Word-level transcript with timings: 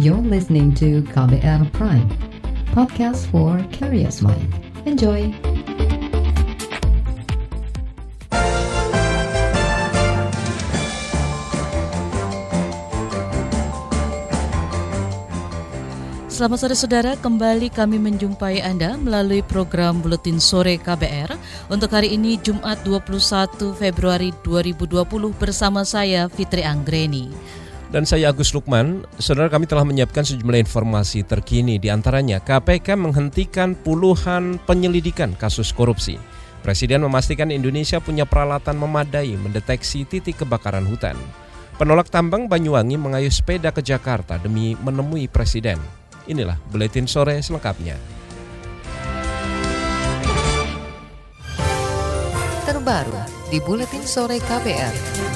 You're 0.00 0.24
listening 0.24 0.72
to 0.80 1.04
KBR 1.12 1.68
Prime, 1.76 2.08
podcast 2.72 3.28
for 3.28 3.60
curious 3.76 4.24
mind. 4.24 4.48
Enjoy! 4.88 5.28
Selamat 16.32 16.56
sore 16.64 16.72
saudara, 16.72 17.12
kembali 17.20 17.68
kami 17.68 18.00
menjumpai 18.00 18.64
Anda 18.64 18.96
melalui 18.96 19.44
program 19.44 20.00
Buletin 20.00 20.40
Sore 20.40 20.80
KBR 20.80 21.36
untuk 21.68 21.92
hari 21.92 22.16
ini 22.16 22.40
Jumat 22.40 22.80
21 22.88 23.76
Februari 23.76 24.32
2020 24.40 25.04
bersama 25.36 25.84
saya 25.84 26.32
Fitri 26.32 26.64
Anggreni. 26.64 27.60
Dan 27.92 28.08
saya 28.08 28.32
Agus 28.32 28.56
Lukman, 28.56 29.04
saudara 29.20 29.52
kami 29.52 29.68
telah 29.68 29.84
menyiapkan 29.84 30.24
sejumlah 30.24 30.64
informasi 30.64 31.28
terkini 31.28 31.76
di 31.76 31.92
antaranya 31.92 32.40
KPK 32.40 32.96
menghentikan 32.96 33.76
puluhan 33.76 34.56
penyelidikan 34.64 35.36
kasus 35.36 35.76
korupsi. 35.76 36.16
Presiden 36.64 37.04
memastikan 37.04 37.52
Indonesia 37.52 38.00
punya 38.00 38.24
peralatan 38.24 38.80
memadai 38.80 39.36
mendeteksi 39.36 40.08
titik 40.08 40.40
kebakaran 40.40 40.88
hutan. 40.88 41.20
Penolak 41.76 42.08
tambang 42.08 42.48
Banyuwangi 42.48 42.96
mengayuh 42.96 43.28
sepeda 43.28 43.68
ke 43.76 43.84
Jakarta 43.84 44.40
demi 44.40 44.72
menemui 44.80 45.28
Presiden. 45.28 45.76
Inilah 46.24 46.56
Buletin 46.72 47.04
Sore 47.04 47.44
selengkapnya. 47.44 48.00
Terbaru 52.64 53.20
di 53.52 53.60
Buletin 53.60 54.06
Sore 54.08 54.40
KBR. 54.40 55.31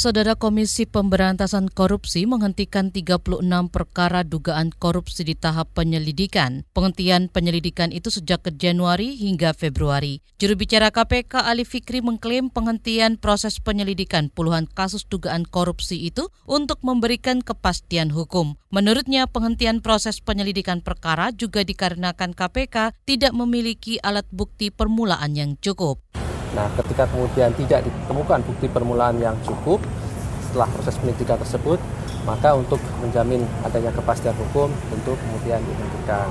Saudara 0.00 0.32
Komisi 0.32 0.88
Pemberantasan 0.88 1.68
Korupsi 1.68 2.24
menghentikan 2.24 2.88
36 2.88 3.44
perkara 3.68 4.24
dugaan 4.24 4.72
korupsi 4.72 5.28
di 5.28 5.36
tahap 5.36 5.76
penyelidikan. 5.76 6.64
Penghentian 6.72 7.28
penyelidikan 7.28 7.92
itu 7.92 8.08
sejak 8.08 8.48
ke 8.48 8.50
Januari 8.56 9.12
hingga 9.20 9.52
Februari. 9.52 10.24
Juru 10.40 10.56
bicara 10.56 10.88
KPK 10.88 11.44
Ali 11.44 11.68
Fikri 11.68 12.00
mengklaim 12.00 12.48
penghentian 12.48 13.20
proses 13.20 13.60
penyelidikan 13.60 14.32
puluhan 14.32 14.64
kasus 14.72 15.04
dugaan 15.04 15.44
korupsi 15.44 16.00
itu 16.00 16.32
untuk 16.48 16.80
memberikan 16.80 17.44
kepastian 17.44 18.08
hukum. 18.08 18.56
Menurutnya 18.72 19.28
penghentian 19.28 19.84
proses 19.84 20.24
penyelidikan 20.24 20.80
perkara 20.80 21.28
juga 21.28 21.60
dikarenakan 21.60 22.32
KPK 22.32 22.96
tidak 23.04 23.36
memiliki 23.36 24.00
alat 24.00 24.24
bukti 24.32 24.72
permulaan 24.72 25.36
yang 25.36 25.60
cukup. 25.60 26.00
Nah, 26.50 26.66
ketika 26.74 27.06
kemudian 27.06 27.54
tidak 27.54 27.86
ditemukan 27.86 28.42
bukti 28.42 28.66
permulaan 28.66 29.22
yang 29.22 29.38
cukup 29.46 29.78
setelah 30.50 30.66
proses 30.74 30.98
penyidikan 30.98 31.38
tersebut, 31.38 31.78
maka 32.26 32.58
untuk 32.58 32.82
menjamin 32.98 33.46
adanya 33.62 33.94
kepastian 33.94 34.34
hukum 34.34 34.66
tentu 34.90 35.14
kemudian 35.14 35.62
dihentikan. 35.62 36.26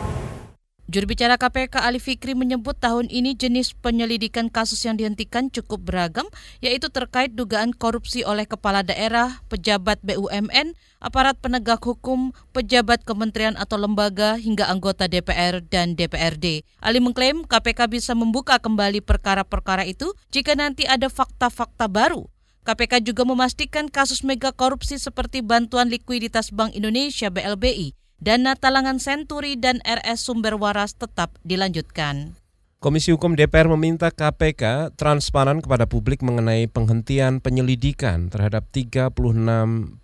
Juru 0.90 1.06
bicara 1.06 1.38
KPK 1.38 1.86
Ali 1.86 2.02
Fikri 2.02 2.34
menyebut 2.34 2.74
tahun 2.74 3.14
ini 3.14 3.38
jenis 3.38 3.78
penyelidikan 3.78 4.50
kasus 4.50 4.82
yang 4.90 4.98
dihentikan 4.98 5.54
cukup 5.54 5.86
beragam, 5.86 6.26
yaitu 6.66 6.90
terkait 6.90 7.38
dugaan 7.38 7.78
korupsi 7.78 8.26
oleh 8.26 8.50
kepala 8.50 8.82
daerah, 8.82 9.38
pejabat 9.54 10.02
BUMN, 10.02 10.74
aparat 10.98 11.38
penegak 11.38 11.86
hukum, 11.86 12.34
pejabat 12.58 13.06
kementerian 13.06 13.54
atau 13.54 13.78
lembaga, 13.78 14.42
hingga 14.42 14.66
anggota 14.66 15.06
DPR 15.06 15.62
dan 15.62 15.94
DPRD. 15.94 16.66
Ali 16.82 16.98
mengklaim 16.98 17.46
KPK 17.46 17.86
bisa 17.86 18.18
membuka 18.18 18.58
kembali 18.58 19.06
perkara-perkara 19.06 19.86
itu 19.86 20.18
jika 20.34 20.58
nanti 20.58 20.90
ada 20.90 21.06
fakta-fakta 21.06 21.86
baru. 21.86 22.26
KPK 22.70 23.02
juga 23.02 23.26
memastikan 23.26 23.90
kasus 23.90 24.22
mega 24.22 24.54
korupsi 24.54 25.02
seperti 25.02 25.42
bantuan 25.42 25.90
likuiditas 25.90 26.54
Bank 26.54 26.78
Indonesia 26.78 27.34
BLBI 27.34 27.98
dana 28.22 28.54
talangan 28.54 29.02
Senturi 29.02 29.58
dan 29.58 29.82
RS 29.82 30.30
Sumber 30.30 30.54
Waras 30.54 30.94
tetap 30.94 31.34
dilanjutkan. 31.42 32.38
Komisi 32.78 33.10
Hukum 33.10 33.34
DPR 33.34 33.74
meminta 33.74 34.14
KPK 34.14 34.94
transparan 34.94 35.66
kepada 35.66 35.90
publik 35.90 36.22
mengenai 36.22 36.70
penghentian 36.70 37.42
penyelidikan 37.42 38.30
terhadap 38.30 38.70
36 38.70 39.18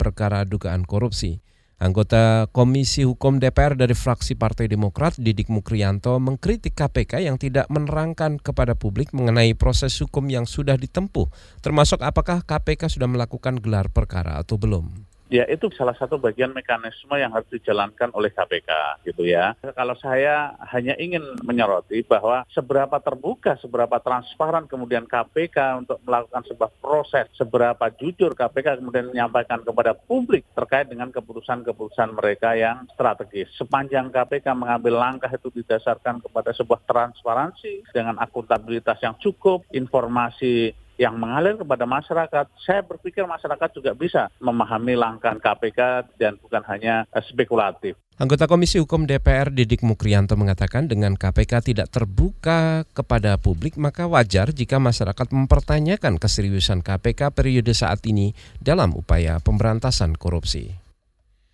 perkara 0.01 0.41
dugaan 0.41 0.89
korupsi. 0.89 1.45
Anggota 1.75 2.47
Komisi 2.55 3.03
Hukum 3.03 3.35
DPR 3.35 3.75
dari 3.75 3.91
fraksi 3.91 4.39
Partai 4.39 4.71
Demokrat 4.71 5.19
Didik 5.19 5.51
Mukrianto 5.51 6.15
mengkritik 6.23 6.71
KPK 6.71 7.27
yang 7.27 7.35
tidak 7.35 7.67
menerangkan 7.67 8.39
kepada 8.39 8.79
publik 8.79 9.11
mengenai 9.11 9.51
proses 9.59 9.91
hukum 9.99 10.23
yang 10.31 10.47
sudah 10.47 10.79
ditempuh, 10.79 11.27
termasuk 11.59 11.99
apakah 11.99 12.47
KPK 12.47 12.87
sudah 12.87 13.11
melakukan 13.11 13.59
gelar 13.59 13.91
perkara 13.91 14.39
atau 14.39 14.55
belum. 14.55 15.14
Ya 15.25 15.41
itu 15.49 15.73
salah 15.73 15.97
satu 15.97 16.21
bagian 16.21 16.53
mekanisme 16.53 17.17
yang 17.17 17.33
harus 17.33 17.49
dijalankan 17.49 18.13
oleh 18.13 18.29
KPK 18.29 19.01
gitu 19.09 19.25
ya. 19.25 19.57
Kalau 19.73 19.97
saya 19.97 20.53
hanya 20.69 20.93
ingin 21.01 21.25
menyoroti 21.41 22.05
bahwa 22.05 22.45
seberapa 22.53 23.01
terbuka, 23.01 23.57
seberapa 23.57 23.97
transparan 23.97 24.69
kemudian 24.69 25.09
KPK 25.09 25.81
untuk 25.81 25.97
melakukan 26.05 26.45
sebuah 26.45 26.71
proses, 26.77 27.25
seberapa 27.33 27.89
jujur 27.97 28.37
KPK 28.37 28.77
kemudian 28.77 29.09
menyampaikan 29.09 29.65
kepada 29.65 29.97
publik 29.97 30.45
terkait 30.53 30.93
dengan 30.93 31.09
keputusan-keputusan 31.09 32.13
mereka 32.13 32.53
yang 32.53 32.85
strategis. 32.93 33.49
Sepanjang 33.57 34.13
KPK 34.13 34.53
mengambil 34.53 35.01
langkah 35.01 35.33
itu 35.33 35.49
didasarkan 35.49 36.21
kepada 36.21 36.53
sebuah 36.53 36.85
transparansi 36.85 37.89
dengan 37.89 38.21
akuntabilitas 38.21 39.01
yang 39.01 39.17
cukup, 39.17 39.65
informasi 39.73 40.84
yang 40.95 41.19
mengalir 41.19 41.59
kepada 41.59 41.83
masyarakat, 41.83 42.45
saya 42.63 42.81
berpikir 42.83 43.27
masyarakat 43.27 43.69
juga 43.75 43.91
bisa 43.91 44.31
memahami 44.39 44.95
langkah 44.95 45.35
KPK 45.35 46.11
dan 46.15 46.39
bukan 46.39 46.63
hanya 46.67 47.03
eh, 47.11 47.23
spekulatif. 47.27 47.99
Anggota 48.15 48.47
Komisi 48.47 48.79
Hukum 48.79 49.03
DPR 49.03 49.51
Didik 49.51 49.83
Mukrianto 49.83 50.39
mengatakan 50.39 50.87
dengan 50.87 51.19
KPK 51.19 51.59
tidak 51.67 51.91
terbuka 51.91 52.87
kepada 52.95 53.35
publik 53.35 53.75
maka 53.75 54.07
wajar 54.07 54.55
jika 54.55 54.79
masyarakat 54.79 55.27
mempertanyakan 55.35 56.15
keseriusan 56.15 56.79
KPK 56.79 57.35
periode 57.35 57.75
saat 57.75 58.07
ini 58.07 58.31
dalam 58.63 58.95
upaya 58.95 59.43
pemberantasan 59.43 60.15
korupsi. 60.15 60.79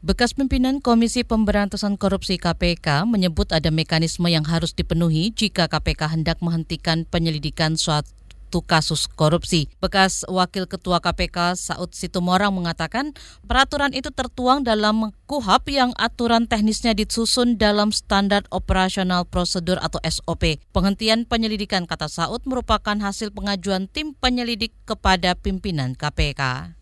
Bekas 0.01 0.33
pimpinan 0.37 0.81
Komisi 0.81 1.21
Pemberantasan 1.21 1.93
Korupsi 1.93 2.41
KPK 2.41 3.05
menyebut 3.05 3.53
ada 3.53 3.69
mekanisme 3.69 4.25
yang 4.29 4.45
harus 4.45 4.73
dipenuhi 4.73 5.29
jika 5.29 5.69
KPK 5.69 6.17
hendak 6.17 6.41
menghentikan 6.41 7.05
penyelidikan 7.05 7.77
suatu 7.77 8.20
satu 8.51 8.67
kasus 8.67 9.07
korupsi. 9.07 9.71
Bekas 9.79 10.27
Wakil 10.27 10.67
Ketua 10.67 10.99
KPK 10.99 11.55
Saud 11.55 11.95
Situmorang 11.95 12.51
mengatakan 12.51 13.15
peraturan 13.47 13.95
itu 13.95 14.11
tertuang 14.11 14.67
dalam 14.67 15.15
KUHAP 15.31 15.71
yang 15.71 15.95
aturan 15.95 16.51
teknisnya 16.51 16.91
disusun 16.91 17.55
dalam 17.55 17.95
standar 17.95 18.43
operasional 18.51 19.23
prosedur 19.23 19.79
atau 19.79 20.03
SOP. 20.03 20.59
Penghentian 20.75 21.23
penyelidikan 21.23 21.87
kata 21.87 22.11
Saud 22.11 22.43
merupakan 22.43 22.99
hasil 22.99 23.31
pengajuan 23.31 23.87
tim 23.87 24.11
penyelidik 24.19 24.75
kepada 24.83 25.31
pimpinan 25.39 25.95
KPK 25.95 26.75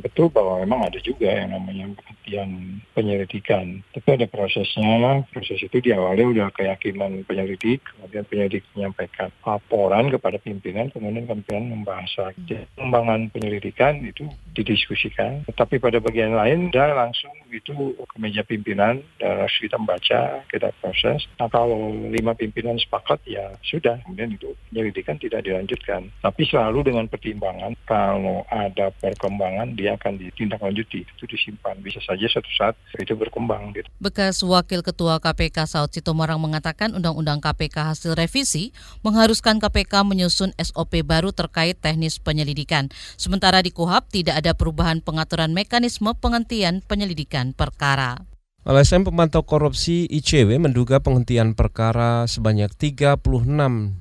betul 0.00 0.32
bahwa 0.32 0.62
memang 0.64 0.88
ada 0.90 0.98
juga 1.00 1.28
yang 1.30 1.54
namanya 1.54 1.92
penghentian 1.94 2.50
penyelidikan. 2.96 3.84
Tapi 3.94 4.08
ada 4.18 4.26
prosesnya, 4.26 5.22
proses 5.30 5.62
itu 5.62 5.78
diawali 5.78 6.26
udah 6.36 6.50
keyakinan 6.50 7.22
penyelidik, 7.28 7.84
kemudian 7.86 8.24
penyelidik 8.26 8.64
menyampaikan 8.74 9.30
laporan 9.46 10.10
kepada 10.10 10.40
pimpinan, 10.42 10.90
kemudian 10.90 11.28
pimpinan 11.28 11.70
membahas. 11.70 12.34
Pengembangan 12.74 13.30
penyelidikan 13.30 14.02
itu 14.02 14.26
didiskusikan, 14.56 15.44
tapi 15.52 15.76
pada 15.76 16.00
bagian 16.00 16.32
lain 16.32 16.72
dia 16.72 16.90
langsung 16.96 17.30
itu 17.52 17.94
ke 17.94 18.16
meja 18.16 18.42
pimpinan, 18.42 19.04
harus 19.20 19.54
kita 19.60 19.76
membaca, 19.78 20.42
kita 20.50 20.72
proses. 20.80 21.28
Nah 21.38 21.46
kalau 21.52 21.92
lima 22.10 22.32
pimpinan 22.32 22.80
sepakat 22.80 23.22
ya 23.28 23.52
sudah, 23.62 24.00
kemudian 24.02 24.34
itu 24.34 24.50
penyelidikan 24.72 25.20
tidak 25.20 25.44
dilanjutkan. 25.44 26.08
Tapi 26.24 26.42
selalu 26.48 26.90
dengan 26.90 27.06
pertimbangan 27.06 27.76
kalau 27.84 28.42
ada 28.48 28.90
perkembangan 28.98 29.76
dia 29.76 29.85
akan 29.92 30.18
ditindaklanjuti, 30.18 31.06
itu 31.06 31.24
disimpan. 31.28 31.78
Bisa 31.80 32.02
saja 32.02 32.26
suatu 32.26 32.50
saat 32.56 32.74
itu 32.98 33.14
berkembang. 33.14 33.70
Gitu. 33.76 33.86
Bekas 34.02 34.42
Wakil 34.42 34.82
Ketua 34.82 35.22
KPK 35.22 35.68
Saud 35.70 35.94
Sitomarang 35.94 36.42
mengatakan 36.42 36.92
Undang-Undang 36.96 37.38
KPK 37.44 37.94
hasil 37.94 38.12
revisi 38.18 38.74
mengharuskan 39.06 39.62
KPK 39.62 40.02
menyusun 40.02 40.50
SOP 40.58 41.02
baru 41.06 41.30
terkait 41.30 41.78
teknis 41.78 42.18
penyelidikan. 42.18 42.90
Sementara 43.20 43.62
di 43.62 43.70
KUHAP 43.70 44.10
tidak 44.10 44.42
ada 44.42 44.52
perubahan 44.56 45.04
pengaturan 45.04 45.52
mekanisme 45.52 46.10
penghentian 46.18 46.82
penyelidikan 46.84 47.52
perkara. 47.52 48.24
LSM 48.66 49.06
pemantau 49.06 49.46
korupsi 49.46 50.10
ICW 50.10 50.58
menduga 50.58 50.98
penghentian 50.98 51.54
perkara 51.54 52.26
sebanyak 52.26 52.74
36 52.74 53.14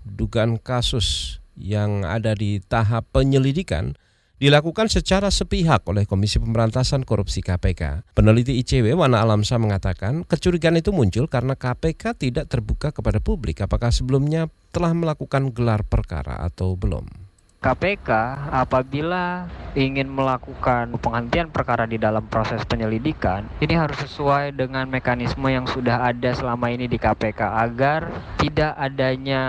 dugaan 0.09 0.57
kasus 0.57 1.37
yang 1.53 2.01
ada 2.01 2.33
di 2.33 2.59
tahap 2.65 3.05
penyelidikan 3.13 3.93
dilakukan 4.35 4.91
secara 4.91 5.31
sepihak 5.31 5.87
oleh 5.87 6.03
Komisi 6.03 6.37
Pemberantasan 6.43 7.07
Korupsi 7.07 7.39
KPK. 7.39 8.11
Peneliti 8.11 8.59
ICW 8.59 8.99
Wana 8.99 9.23
Alamsa 9.23 9.55
mengatakan 9.55 10.27
kecurigaan 10.27 10.75
itu 10.79 10.91
muncul 10.91 11.31
karena 11.31 11.55
KPK 11.55 12.19
tidak 12.19 12.45
terbuka 12.51 12.91
kepada 12.91 13.23
publik 13.23 13.63
apakah 13.63 13.89
sebelumnya 13.95 14.51
telah 14.75 14.91
melakukan 14.91 15.55
gelar 15.55 15.87
perkara 15.87 16.43
atau 16.43 16.75
belum. 16.75 17.24
KPK 17.65 18.09
apabila 18.53 19.49
ingin 19.73 20.05
melakukan 20.05 20.93
penghentian 21.01 21.49
perkara 21.49 21.89
di 21.89 21.97
dalam 21.97 22.29
proses 22.29 22.61
penyelidikan, 22.61 23.49
ini 23.57 23.73
harus 23.73 24.05
sesuai 24.05 24.53
dengan 24.53 24.85
mekanisme 24.85 25.49
yang 25.49 25.65
sudah 25.65 26.13
ada 26.13 26.29
selama 26.37 26.69
ini 26.69 26.85
di 26.85 27.01
KPK 27.01 27.41
agar 27.41 28.07
tidak 28.37 28.77
adanya 28.77 29.41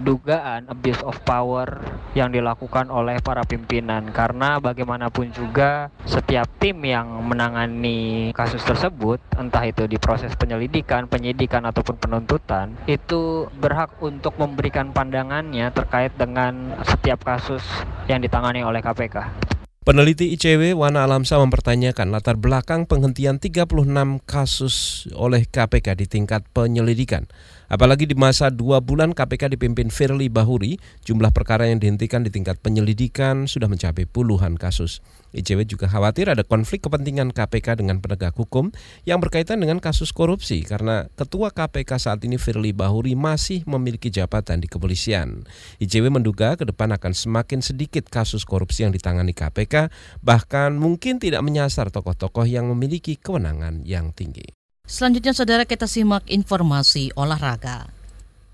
dugaan 0.00 0.64
abuse 0.72 1.04
of 1.04 1.20
power 1.28 1.78
yang 2.16 2.32
dilakukan 2.32 2.88
oleh 2.88 3.20
para 3.20 3.44
pimpinan. 3.44 4.10
Karena 4.16 4.56
bagaimanapun 4.58 5.30
juga 5.36 5.92
setiap 6.08 6.48
tim 6.56 6.80
yang 6.82 7.06
menangani 7.22 8.32
kasus 8.32 8.64
tersebut 8.64 9.20
entah 9.36 9.62
itu 9.68 9.84
di 9.84 10.00
proses 10.00 10.32
penyelidikan, 10.34 11.06
penyidikan 11.06 11.68
ataupun 11.68 12.00
penuntutan 12.00 12.74
itu 12.90 13.46
berhak 13.60 13.92
untuk 14.00 14.34
memberikan 14.40 14.90
pandangannya 14.90 15.70
terkait 15.70 16.10
dengan 16.18 16.74
setiap 16.82 17.22
kasus 17.22 17.57
yang 18.10 18.20
ditangani 18.22 18.64
oleh 18.64 18.80
KPK. 18.80 19.16
Peneliti 19.88 20.36
ICW 20.36 20.76
Wana 20.76 21.08
Alamsa 21.08 21.40
mempertanyakan 21.40 22.12
latar 22.12 22.36
belakang 22.36 22.84
penghentian 22.84 23.40
36 23.40 23.88
kasus 24.28 25.08
oleh 25.16 25.48
KPK 25.48 25.96
di 25.96 26.04
tingkat 26.04 26.44
penyelidikan. 26.52 27.24
Apalagi 27.68 28.08
di 28.08 28.16
masa 28.16 28.48
dua 28.48 28.80
bulan 28.80 29.12
KPK 29.12 29.52
dipimpin 29.52 29.92
Firly 29.92 30.32
Bahuri, 30.32 30.80
jumlah 31.04 31.28
perkara 31.36 31.68
yang 31.68 31.76
dihentikan 31.76 32.24
di 32.24 32.32
tingkat 32.32 32.56
penyelidikan 32.64 33.44
sudah 33.44 33.68
mencapai 33.68 34.08
puluhan 34.08 34.56
kasus. 34.56 35.04
ICW 35.36 35.68
juga 35.68 35.84
khawatir 35.84 36.32
ada 36.32 36.40
konflik 36.40 36.88
kepentingan 36.88 37.36
KPK 37.36 37.84
dengan 37.84 38.00
penegak 38.00 38.32
hukum 38.40 38.72
yang 39.04 39.20
berkaitan 39.20 39.60
dengan 39.60 39.84
kasus 39.84 40.16
korupsi 40.16 40.64
karena 40.64 41.12
ketua 41.12 41.52
KPK 41.52 42.00
saat 42.00 42.24
ini 42.24 42.40
Firly 42.40 42.72
Bahuri 42.72 43.12
masih 43.12 43.68
memiliki 43.68 44.08
jabatan 44.08 44.64
di 44.64 44.68
kepolisian. 44.72 45.44
ICW 45.76 46.08
menduga 46.08 46.56
ke 46.56 46.64
depan 46.64 46.96
akan 46.96 47.12
semakin 47.12 47.60
sedikit 47.60 48.08
kasus 48.08 48.48
korupsi 48.48 48.88
yang 48.88 48.96
ditangani 48.96 49.36
KPK 49.36 49.92
bahkan 50.24 50.72
mungkin 50.80 51.20
tidak 51.20 51.44
menyasar 51.44 51.92
tokoh-tokoh 51.92 52.48
yang 52.48 52.64
memiliki 52.72 53.20
kewenangan 53.20 53.84
yang 53.84 54.16
tinggi. 54.16 54.57
Selanjutnya 54.88 55.36
saudara 55.36 55.68
kita 55.68 55.84
simak 55.84 56.24
informasi 56.32 57.12
olahraga. 57.12 57.92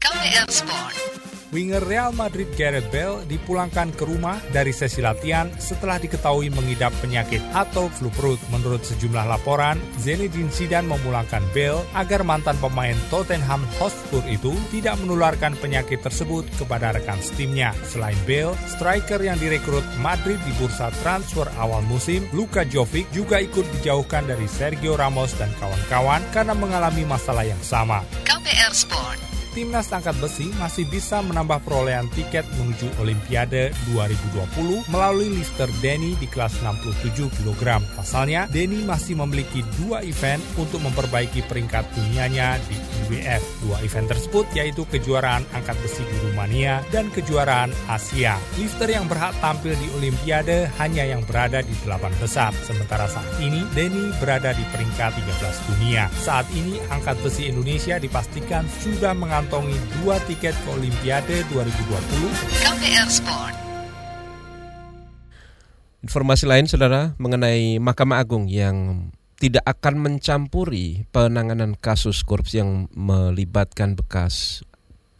KPR 0.03 0.51
Sport. 0.51 1.34
Winger 1.55 1.87
Real 1.87 2.11
Madrid 2.11 2.51
Gareth 2.59 2.91
Bale 2.91 3.23
dipulangkan 3.31 3.95
ke 3.95 4.03
rumah 4.03 4.43
dari 4.51 4.75
sesi 4.75 4.99
latihan 4.99 5.47
setelah 5.55 6.03
diketahui 6.03 6.51
mengidap 6.51 6.91
penyakit 6.99 7.39
atau 7.55 7.87
flu 7.95 8.11
perut. 8.11 8.43
Menurut 8.51 8.83
sejumlah 8.83 9.23
laporan, 9.31 9.79
Zinedine 10.03 10.51
Zidane 10.51 10.91
memulangkan 10.91 11.47
Bale 11.55 11.87
agar 11.95 12.27
mantan 12.27 12.59
pemain 12.59 12.99
Tottenham 13.07 13.63
Hotspur 13.79 14.27
itu 14.27 14.51
tidak 14.75 14.99
menularkan 14.99 15.55
penyakit 15.63 16.03
tersebut 16.03 16.43
kepada 16.59 16.91
rekan 16.91 17.23
timnya. 17.39 17.71
Selain 17.87 18.19
Bale, 18.27 18.59
striker 18.67 19.23
yang 19.23 19.39
direkrut 19.39 19.87
Madrid 20.03 20.43
di 20.43 20.53
bursa 20.59 20.91
transfer 21.07 21.47
awal 21.63 21.87
musim, 21.87 22.27
Luka 22.35 22.67
Jovic 22.67 23.07
juga 23.15 23.39
ikut 23.39 23.63
dijauhkan 23.79 24.27
dari 24.27 24.51
Sergio 24.51 24.99
Ramos 24.99 25.31
dan 25.39 25.55
kawan-kawan 25.63 26.27
karena 26.35 26.59
mengalami 26.59 27.07
masalah 27.07 27.47
yang 27.47 27.63
sama. 27.63 28.03
KPR 28.27 28.75
Sport 28.75 29.34
timnas 29.55 29.87
angkat 29.95 30.19
besi 30.19 30.51
masih 30.59 30.83
bisa 30.91 31.23
menambah 31.23 31.63
perolehan 31.63 32.11
tiket 32.11 32.43
menuju 32.59 32.91
Olimpiade 32.99 33.71
2020 33.95 34.91
melalui 34.91 35.31
lister 35.31 35.71
Denny 35.79 36.19
di 36.19 36.27
kelas 36.27 36.59
67 36.59 37.31
kg. 37.31 37.79
Pasalnya, 37.95 38.51
Denny 38.51 38.83
masih 38.83 39.15
memiliki 39.15 39.63
dua 39.79 40.03
event 40.03 40.43
untuk 40.59 40.83
memperbaiki 40.83 41.47
peringkat 41.47 41.87
dunianya 41.95 42.59
di 42.67 42.75
IWF. 43.07 43.43
Dua 43.63 43.79
event 43.87 44.11
tersebut 44.11 44.51
yaitu 44.59 44.83
kejuaraan 44.91 45.47
angkat 45.55 45.79
besi 45.79 46.03
di 46.03 46.17
Rumania 46.27 46.83
dan 46.91 47.15
kejuaraan 47.15 47.71
Asia. 47.87 48.35
Lister 48.59 48.91
yang 48.91 49.07
berhak 49.07 49.39
tampil 49.39 49.79
di 49.79 49.87
Olimpiade 49.95 50.67
hanya 50.83 51.07
yang 51.07 51.23
berada 51.23 51.63
di 51.63 51.73
delapan 51.87 52.11
besar. 52.19 52.51
Sementara 52.67 53.07
saat 53.07 53.39
ini, 53.39 53.63
Denny 53.71 54.11
berada 54.19 54.51
di 54.51 54.67
peringkat 54.75 55.15
13 55.15 55.71
dunia. 55.71 56.11
Saat 56.19 56.51
ini, 56.59 56.83
angkat 56.91 57.23
besi 57.23 57.47
Indonesia 57.55 58.03
dipastikan 58.03 58.67
sudah 58.83 59.15
mengalami 59.15 59.44
mengantongi 59.45 59.77
dua 60.01 60.17
tiket 60.25 60.57
ke 60.57 60.69
Olimpiade 60.73 61.45
2020. 61.53 62.65
KPR 62.65 63.09
Sport. 63.13 63.55
Informasi 66.01 66.45
lain, 66.49 66.65
saudara, 66.65 67.13
mengenai 67.21 67.77
Mahkamah 67.77 68.25
Agung 68.25 68.49
yang 68.49 69.09
tidak 69.37 69.69
akan 69.69 70.01
mencampuri 70.01 71.05
penanganan 71.13 71.77
kasus 71.77 72.25
korupsi 72.25 72.65
yang 72.65 72.89
melibatkan 72.97 73.93
bekas 74.01 74.65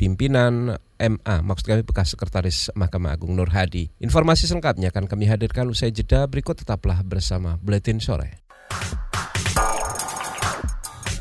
pimpinan 0.01 0.81
MA, 0.97 1.37
maksud 1.45 1.69
kami 1.69 1.85
bekas 1.85 2.17
sekretaris 2.17 2.73
Mahkamah 2.73 3.21
Agung 3.21 3.37
Nur 3.37 3.53
Hadi. 3.53 3.93
Informasi 4.01 4.49
selengkapnya 4.49 4.89
akan 4.89 5.05
kami 5.05 5.29
hadirkan 5.29 5.69
usai 5.69 5.93
jeda 5.93 6.25
berikut 6.25 6.57
tetaplah 6.65 7.05
bersama 7.05 7.61
Buletin 7.61 8.01
Sore. 8.01 8.41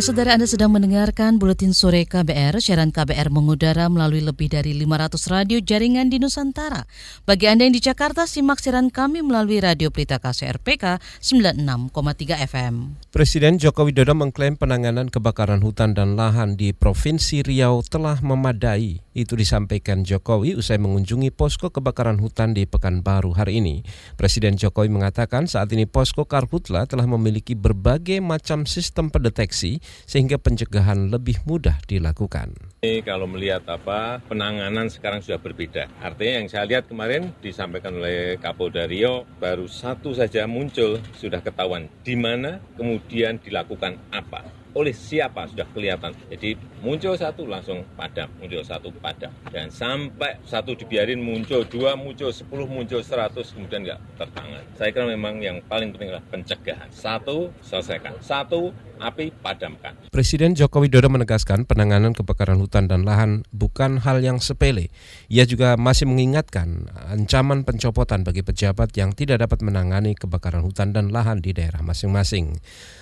Ya 0.00 0.08
saudara 0.08 0.32
Anda 0.32 0.48
sedang 0.48 0.72
mendengarkan 0.72 1.36
Buletin 1.36 1.76
Sore 1.76 2.08
KBR, 2.08 2.56
siaran 2.64 2.88
KBR 2.88 3.28
mengudara 3.28 3.84
melalui 3.92 4.24
lebih 4.24 4.48
dari 4.48 4.72
500 4.72 5.28
radio 5.28 5.60
jaringan 5.60 6.08
di 6.08 6.16
Nusantara. 6.16 6.88
Bagi 7.28 7.52
Anda 7.52 7.68
yang 7.68 7.76
di 7.76 7.84
Jakarta, 7.84 8.24
simak 8.24 8.64
siaran 8.64 8.88
kami 8.88 9.20
melalui 9.20 9.60
Radio 9.60 9.92
Pelita 9.92 10.16
KCRPK 10.16 11.04
96,3 11.20 11.92
FM. 12.32 12.96
Presiden 13.12 13.60
Joko 13.60 13.84
Widodo 13.84 14.16
mengklaim 14.16 14.56
penanganan 14.56 15.12
kebakaran 15.12 15.60
hutan 15.60 15.92
dan 15.92 16.16
lahan 16.16 16.56
di 16.56 16.72
Provinsi 16.72 17.44
Riau 17.44 17.84
telah 17.84 18.24
memadai. 18.24 19.04
Itu 19.10 19.34
disampaikan 19.34 20.06
Jokowi 20.06 20.54
usai 20.54 20.78
mengunjungi 20.78 21.34
posko 21.34 21.74
kebakaran 21.74 22.22
hutan 22.22 22.54
di 22.54 22.62
Pekanbaru 22.62 23.34
hari 23.34 23.58
ini. 23.58 23.82
Presiden 24.14 24.54
Jokowi 24.54 24.86
mengatakan 24.86 25.50
saat 25.50 25.74
ini 25.74 25.82
posko 25.82 26.30
Karhutla 26.30 26.86
telah 26.86 27.10
memiliki 27.10 27.58
berbagai 27.58 28.22
macam 28.22 28.70
sistem 28.70 29.10
pendeteksi 29.10 29.82
sehingga 30.06 30.38
pencegahan 30.38 31.10
lebih 31.10 31.42
mudah 31.42 31.82
dilakukan. 31.90 32.54
Ini 32.86 33.02
kalau 33.02 33.26
melihat 33.26 33.66
apa 33.66 34.22
penanganan 34.30 34.86
sekarang 34.86 35.26
sudah 35.26 35.42
berbeda. 35.42 35.90
Artinya 35.98 36.46
yang 36.46 36.46
saya 36.46 36.64
lihat 36.70 36.86
kemarin 36.86 37.34
disampaikan 37.42 37.98
oleh 37.98 38.38
Kapolda 38.38 38.86
Rio 38.86 39.26
baru 39.42 39.66
satu 39.66 40.14
saja 40.14 40.46
muncul 40.46 41.02
sudah 41.18 41.42
ketahuan 41.42 41.90
di 42.06 42.14
mana 42.14 42.62
kemudian 42.78 43.42
dilakukan 43.42 43.98
apa 44.14 44.59
oleh 44.74 44.94
siapa 44.94 45.46
sudah 45.50 45.66
kelihatan. 45.74 46.14
Jadi 46.30 46.54
muncul 46.80 47.14
satu 47.18 47.46
langsung 47.46 47.82
padam, 47.98 48.30
muncul 48.38 48.62
satu 48.62 48.88
padam. 49.02 49.32
Dan 49.50 49.68
sampai 49.70 50.38
satu 50.46 50.78
dibiarin 50.78 51.18
muncul, 51.18 51.66
dua 51.66 51.98
muncul, 51.98 52.30
sepuluh 52.30 52.66
muncul, 52.70 53.02
seratus, 53.02 53.52
kemudian 53.54 53.82
nggak 53.86 54.00
tertangan. 54.18 54.62
Saya 54.78 54.90
kira 54.94 55.06
memang 55.10 55.42
yang 55.42 55.58
paling 55.66 55.90
penting 55.94 56.14
adalah 56.14 56.26
pencegahan. 56.30 56.88
Satu, 56.94 57.50
selesaikan. 57.64 58.14
Satu, 58.22 58.70
api 59.00 59.32
padamkan. 59.32 59.96
Presiden 60.12 60.52
Joko 60.52 60.84
Widodo 60.84 61.08
menegaskan 61.08 61.64
penanganan 61.64 62.12
kebakaran 62.12 62.60
hutan 62.60 62.86
dan 62.86 63.08
lahan 63.08 63.48
bukan 63.50 64.04
hal 64.04 64.20
yang 64.20 64.38
sepele. 64.38 64.92
Ia 65.32 65.48
juga 65.48 65.80
masih 65.80 66.06
mengingatkan 66.06 66.92
ancaman 67.08 67.64
pencopotan 67.64 68.22
bagi 68.22 68.44
pejabat 68.44 68.92
yang 68.94 69.16
tidak 69.16 69.40
dapat 69.40 69.64
menangani 69.64 70.12
kebakaran 70.12 70.60
hutan 70.60 70.92
dan 70.92 71.08
lahan 71.08 71.40
di 71.40 71.56
daerah 71.56 71.80
masing-masing. 71.80 72.60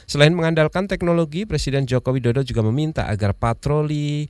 Selain 0.09 0.33
mengandalkan 0.33 0.89
teknologi, 0.89 1.45
Presiden 1.45 1.85
Joko 1.85 2.17
Widodo 2.17 2.41
juga 2.41 2.65
meminta 2.65 3.05
agar 3.13 3.37
patroli 3.37 4.25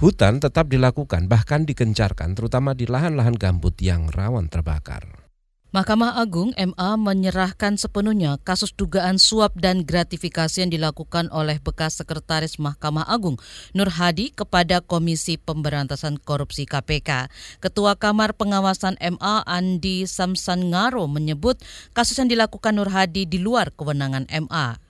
hutan 0.00 0.40
tetap 0.40 0.72
dilakukan 0.72 1.28
bahkan 1.28 1.68
dikencarkan 1.68 2.32
terutama 2.32 2.72
di 2.72 2.88
lahan-lahan 2.88 3.36
gambut 3.36 3.76
yang 3.84 4.08
rawan 4.08 4.48
terbakar. 4.48 5.28
Mahkamah 5.76 6.18
Agung 6.18 6.56
MA 6.56 6.96
menyerahkan 6.96 7.76
sepenuhnya 7.76 8.40
kasus 8.42 8.72
dugaan 8.72 9.20
suap 9.20 9.54
dan 9.60 9.84
gratifikasi 9.84 10.64
yang 10.64 10.72
dilakukan 10.72 11.28
oleh 11.30 11.60
bekas 11.60 12.00
sekretaris 12.00 12.56
Mahkamah 12.56 13.04
Agung 13.04 13.36
Nur 13.76 13.92
Hadi 13.92 14.32
kepada 14.32 14.80
Komisi 14.80 15.36
Pemberantasan 15.36 16.16
Korupsi 16.16 16.64
KPK. 16.64 17.28
Ketua 17.60 17.94
Kamar 18.00 18.34
Pengawasan 18.34 18.96
MA 18.98 19.46
Andi 19.46 20.08
Samsan 20.08 20.72
Ngaro 20.72 21.06
menyebut 21.06 21.60
kasus 21.92 22.16
yang 22.18 22.32
dilakukan 22.32 22.74
Nur 22.74 22.88
Hadi 22.88 23.28
di 23.28 23.36
luar 23.38 23.70
kewenangan 23.70 24.26
MA 24.48 24.89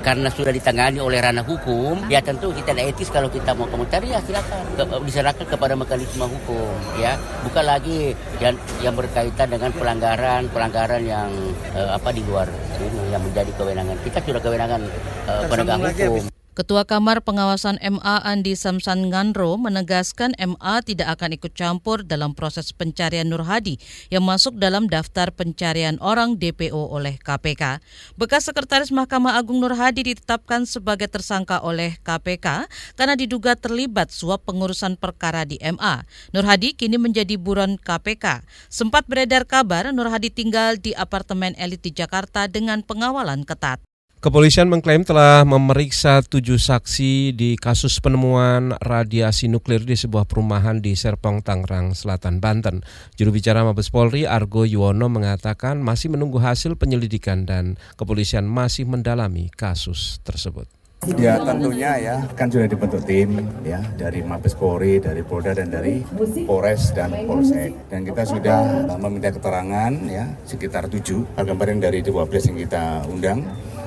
karena 0.00 0.30
sudah 0.30 0.54
ditangani 0.54 1.02
oleh 1.02 1.18
ranah 1.20 1.44
hukum, 1.44 2.06
ya 2.08 2.22
tentu 2.22 2.54
kita 2.54 2.72
tidak 2.72 2.96
etis 2.96 3.08
kalau 3.10 3.28
kita 3.28 3.52
mau 3.52 3.66
komentar 3.68 4.00
ya 4.06 4.22
silakan. 4.24 4.62
Ke, 4.78 4.84
diserahkan 5.04 5.46
kepada 5.46 5.74
mekanisme 5.74 6.24
hukum, 6.24 6.72
ya. 6.96 7.18
Bukan 7.44 7.64
lagi 7.66 8.14
yang 8.38 8.54
yang 8.80 8.94
berkaitan 8.94 9.48
dengan 9.50 9.70
pelanggaran 9.74 10.48
pelanggaran 10.48 11.02
yang 11.02 11.30
uh, 11.74 11.98
apa 11.98 12.08
di 12.14 12.22
luar 12.24 12.46
ini 12.78 13.12
yang 13.12 13.20
menjadi 13.20 13.50
kewenangan. 13.58 13.96
Kita 14.06 14.18
sudah 14.22 14.40
kewenangan 14.40 14.80
uh, 15.26 15.42
penegak 15.50 15.76
hukum. 15.98 16.37
Ketua 16.58 16.82
Kamar 16.82 17.22
Pengawasan 17.22 17.78
MA 17.78 18.18
Andi 18.26 18.58
Samsan 18.58 19.14
Ngandro 19.14 19.54
menegaskan 19.62 20.34
MA 20.42 20.82
tidak 20.82 21.14
akan 21.14 21.38
ikut 21.38 21.54
campur 21.54 22.02
dalam 22.02 22.34
proses 22.34 22.74
pencarian 22.74 23.30
Nur 23.30 23.46
Hadi 23.46 23.78
yang 24.10 24.26
masuk 24.26 24.58
dalam 24.58 24.90
daftar 24.90 25.30
pencarian 25.30 26.02
orang 26.02 26.34
DPO 26.34 26.74
oleh 26.74 27.14
KPK. 27.22 27.78
Bekas 28.18 28.50
Sekretaris 28.50 28.90
Mahkamah 28.90 29.38
Agung 29.38 29.62
Nur 29.62 29.78
Hadi 29.78 30.10
ditetapkan 30.10 30.66
sebagai 30.66 31.06
tersangka 31.06 31.62
oleh 31.62 31.94
KPK 32.02 32.66
karena 32.98 33.14
diduga 33.14 33.54
terlibat 33.54 34.10
suap 34.10 34.42
pengurusan 34.42 34.98
perkara 34.98 35.46
di 35.46 35.62
MA. 35.62 36.02
Nur 36.34 36.42
Hadi 36.42 36.74
kini 36.74 36.98
menjadi 36.98 37.38
buron 37.38 37.78
KPK. 37.78 38.42
Sempat 38.66 39.06
beredar 39.06 39.46
kabar 39.46 39.94
Nur 39.94 40.10
Hadi 40.10 40.34
tinggal 40.34 40.74
di 40.82 40.90
apartemen 40.90 41.54
elit 41.54 41.86
di 41.86 41.94
Jakarta 41.94 42.50
dengan 42.50 42.82
pengawalan 42.82 43.46
ketat. 43.46 43.78
Kepolisian 44.18 44.66
mengklaim 44.66 45.06
telah 45.06 45.46
memeriksa 45.46 46.26
tujuh 46.26 46.58
saksi 46.58 47.38
di 47.38 47.54
kasus 47.54 48.02
penemuan 48.02 48.74
radiasi 48.82 49.46
nuklir 49.46 49.86
di 49.86 49.94
sebuah 49.94 50.26
perumahan 50.26 50.82
di 50.82 50.98
Serpong, 50.98 51.38
Tangerang 51.38 51.94
Selatan, 51.94 52.42
Banten. 52.42 52.82
Juru 53.14 53.38
bicara 53.38 53.62
Mabes 53.62 53.94
Polri 53.94 54.26
Argo 54.26 54.66
Yuwono 54.66 55.06
mengatakan 55.06 55.78
masih 55.78 56.10
menunggu 56.10 56.42
hasil 56.42 56.74
penyelidikan 56.74 57.46
dan 57.46 57.78
kepolisian 57.94 58.42
masih 58.42 58.90
mendalami 58.90 59.54
kasus 59.54 60.18
tersebut. 60.26 60.66
Ya 61.14 61.38
tentunya 61.38 61.94
ya 62.02 62.16
kan 62.34 62.50
sudah 62.50 62.66
dibentuk 62.66 63.06
tim 63.06 63.38
ya 63.62 63.78
dari 63.94 64.18
Mabes 64.26 64.58
Polri, 64.58 64.98
dari 64.98 65.22
Polda 65.22 65.54
dan 65.54 65.70
dari 65.70 66.02
Polres 66.42 66.90
dan 66.90 67.14
Polsek 67.22 67.86
dan 67.86 68.02
kita 68.02 68.26
sudah 68.26 68.82
meminta 68.98 69.30
keterangan 69.30 69.94
ya 70.10 70.26
sekitar 70.42 70.90
tujuh 70.90 71.22
gambaran 71.38 71.78
dari 71.78 72.02
12 72.02 72.50
yang 72.50 72.58
kita 72.66 73.06
undang 73.06 73.46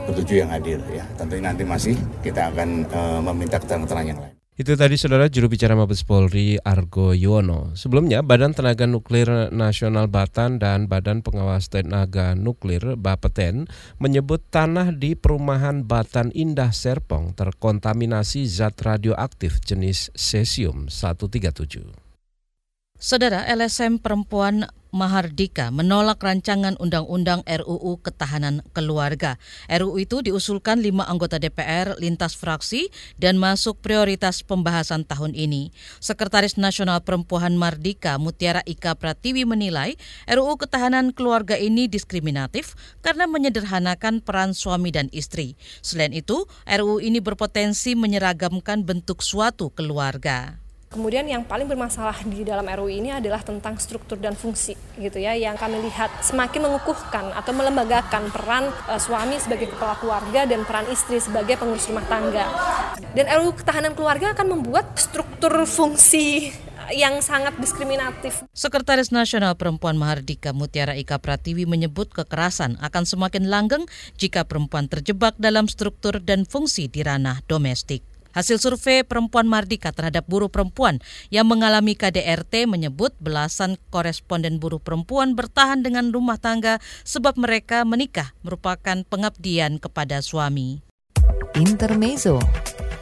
ketujuh 0.09 0.45
yang 0.45 0.49
hadir 0.49 0.79
ya. 0.89 1.05
Tentunya 1.19 1.51
nanti 1.51 1.63
masih 1.67 1.95
kita 2.25 2.49
akan 2.49 2.87
uh, 2.89 3.19
meminta 3.31 3.61
keterangan 3.61 4.05
yang 4.05 4.19
lain. 4.21 4.41
Itu 4.61 4.77
tadi 4.77 4.93
saudara 4.93 5.25
juru 5.25 5.49
bicara 5.49 5.73
Mabes 5.73 6.05
Polri 6.05 6.59
Argo 6.61 7.17
Yuwono. 7.17 7.73
Sebelumnya 7.73 8.21
Badan 8.21 8.53
Tenaga 8.53 8.85
Nuklir 8.85 9.49
Nasional 9.49 10.05
Batan 10.05 10.61
dan 10.61 10.85
Badan 10.85 11.25
Pengawas 11.25 11.65
Tenaga 11.65 12.37
Nuklir 12.37 12.93
Bapeten 12.93 13.65
menyebut 13.97 14.43
tanah 14.53 14.93
di 14.93 15.17
perumahan 15.17 15.81
Batan 15.87 16.29
Indah 16.35 16.75
Serpong 16.75 17.33
terkontaminasi 17.33 18.45
zat 18.45 18.77
radioaktif 18.83 19.63
jenis 19.65 20.13
cesium 20.13 20.93
137. 20.93 21.81
Saudara 23.01 23.49
LSM 23.49 23.97
perempuan 23.97 24.69
Mahardika 24.91 25.71
menolak 25.71 26.19
rancangan 26.19 26.75
Undang-Undang 26.75 27.47
RUU 27.47 28.03
Ketahanan 28.03 28.59
Keluarga. 28.75 29.39
RUU 29.71 30.03
itu 30.03 30.19
diusulkan 30.19 30.83
lima 30.83 31.07
anggota 31.07 31.39
DPR 31.39 31.95
lintas 31.97 32.35
fraksi 32.35 32.91
dan 33.15 33.39
masuk 33.39 33.79
prioritas 33.79 34.43
pembahasan 34.45 35.07
tahun 35.07 35.31
ini. 35.33 35.71
Sekretaris 36.03 36.59
Nasional 36.59 37.01
Perempuan 37.01 37.55
Mardika 37.55 38.19
Mutiara 38.19 38.61
Ika 38.67 38.93
Pratiwi 38.99 39.47
menilai 39.47 39.97
RUU 40.29 40.59
Ketahanan 40.61 41.15
Keluarga 41.15 41.57
ini 41.57 41.89
diskriminatif 41.89 42.77
karena 43.01 43.25
menyederhanakan 43.25 44.21
peran 44.21 44.53
suami 44.53 44.93
dan 44.93 45.09
istri. 45.09 45.57
Selain 45.81 46.13
itu, 46.13 46.45
RUU 46.69 47.01
ini 47.01 47.17
berpotensi 47.17 47.97
menyeragamkan 47.97 48.85
bentuk 48.85 49.25
suatu 49.25 49.73
keluarga. 49.73 50.60
Kemudian 50.91 51.23
yang 51.23 51.47
paling 51.47 51.71
bermasalah 51.71 52.19
di 52.27 52.43
dalam 52.43 52.67
RUU 52.67 52.91
ini 52.91 53.15
adalah 53.15 53.39
tentang 53.39 53.79
struktur 53.79 54.19
dan 54.19 54.35
fungsi 54.35 54.75
gitu 54.99 55.23
ya 55.23 55.31
yang 55.39 55.55
kami 55.55 55.79
lihat 55.87 56.11
semakin 56.19 56.67
mengukuhkan 56.67 57.31
atau 57.31 57.55
melembagakan 57.55 58.27
peran 58.27 58.67
uh, 58.91 58.99
suami 58.99 59.39
sebagai 59.39 59.71
kepala 59.71 59.95
keluarga 60.03 60.43
dan 60.43 60.67
peran 60.67 60.83
istri 60.91 61.23
sebagai 61.23 61.55
pengurus 61.55 61.87
rumah 61.87 62.03
tangga. 62.11 62.43
Dan 63.15 63.23
RUU 63.23 63.55
ketahanan 63.55 63.95
keluarga 63.95 64.35
akan 64.35 64.59
membuat 64.59 64.91
struktur 64.99 65.63
fungsi 65.63 66.51
yang 66.91 67.23
sangat 67.23 67.55
diskriminatif. 67.55 68.43
Sekretaris 68.51 69.15
Nasional 69.15 69.55
Perempuan 69.55 69.95
Mahardika 69.95 70.51
Mutiara 70.51 70.99
Ika 70.99 71.23
Pratiwi 71.23 71.63
menyebut 71.63 72.11
kekerasan 72.11 72.75
akan 72.83 73.03
semakin 73.07 73.47
langgeng 73.47 73.87
jika 74.19 74.43
perempuan 74.43 74.91
terjebak 74.91 75.39
dalam 75.39 75.71
struktur 75.71 76.19
dan 76.19 76.43
fungsi 76.43 76.91
di 76.91 76.99
ranah 76.99 77.39
domestik. 77.47 78.10
Hasil 78.31 78.59
survei 78.59 79.03
perempuan 79.03 79.47
Mardika 79.47 79.91
terhadap 79.91 80.27
buruh 80.27 80.47
perempuan 80.47 81.03
yang 81.31 81.47
mengalami 81.47 81.95
KDRT 81.95 82.67
menyebut 82.67 83.15
belasan 83.19 83.75
koresponden 83.91 84.59
buruh 84.59 84.79
perempuan 84.79 85.35
bertahan 85.35 85.83
dengan 85.83 86.11
rumah 86.15 86.39
tangga 86.39 86.79
sebab 87.03 87.35
mereka 87.35 87.83
menikah 87.83 88.31
merupakan 88.43 89.03
pengabdian 89.07 89.77
kepada 89.79 90.23
suami. 90.23 90.83
Intermezzo. 91.59 92.39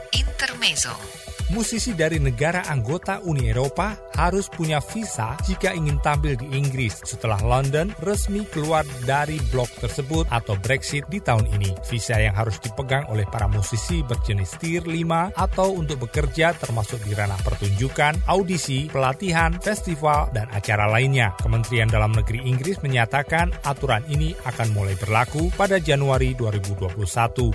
Intermezzo 0.10 1.20
musisi 1.50 1.98
dari 1.98 2.22
negara 2.22 2.62
anggota 2.70 3.26
Uni 3.26 3.50
Eropa 3.50 3.98
harus 4.20 4.52
punya 4.52 4.84
visa 4.84 5.40
jika 5.48 5.72
ingin 5.72 5.96
tampil 6.04 6.36
di 6.36 6.52
Inggris 6.52 7.00
setelah 7.08 7.40
London 7.40 7.96
resmi 8.04 8.44
keluar 8.52 8.84
dari 9.08 9.40
blok 9.48 9.72
tersebut 9.80 10.28
atau 10.28 10.60
Brexit 10.60 11.08
di 11.08 11.24
tahun 11.24 11.48
ini. 11.56 11.72
Visa 11.88 12.20
yang 12.20 12.36
harus 12.36 12.60
dipegang 12.60 13.08
oleh 13.08 13.24
para 13.24 13.48
musisi 13.48 14.04
berjenis 14.04 14.60
Tier 14.60 14.84
5 14.84 15.40
atau 15.40 15.72
untuk 15.72 16.04
bekerja 16.04 16.52
termasuk 16.60 17.00
di 17.08 17.16
ranah 17.16 17.40
pertunjukan, 17.40 18.28
audisi, 18.28 18.92
pelatihan, 18.92 19.56
festival, 19.64 20.28
dan 20.36 20.52
acara 20.52 20.92
lainnya. 20.92 21.32
Kementerian 21.40 21.88
Dalam 21.88 22.12
Negeri 22.12 22.44
Inggris 22.44 22.84
menyatakan 22.84 23.56
aturan 23.64 24.04
ini 24.12 24.36
akan 24.44 24.76
mulai 24.76 24.98
berlaku 25.00 25.48
pada 25.56 25.80
Januari 25.80 26.36
2021 26.36 27.00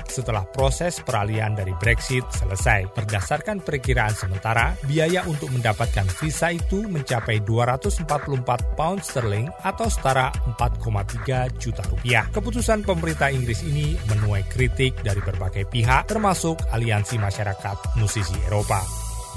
setelah 0.08 0.46
proses 0.48 1.02
peralihan 1.02 1.52
dari 1.52 1.74
Brexit 1.76 2.24
selesai. 2.32 2.94
Berdasarkan 2.94 3.60
perkiraan 3.60 4.14
sementara, 4.14 4.78
biaya 4.86 5.26
untuk 5.26 5.50
mendapatkan 5.50 6.06
visa 6.22 6.53
itu 6.54 6.86
mencapai 6.86 7.42
244 7.42 8.78
pound 8.78 9.02
sterling 9.02 9.50
atau 9.66 9.90
setara 9.90 10.30
4,3 10.54 11.50
juta 11.58 11.82
rupiah. 11.90 12.30
Keputusan 12.30 12.86
pemerintah 12.86 13.28
Inggris 13.34 13.66
ini 13.66 13.98
menuai 14.06 14.46
kritik 14.46 15.02
dari 15.02 15.18
berbagai 15.18 15.66
pihak, 15.66 16.06
termasuk 16.06 16.62
Aliansi 16.70 17.18
Masyarakat 17.18 17.98
Musisi 17.98 18.38
Eropa. 18.46 18.78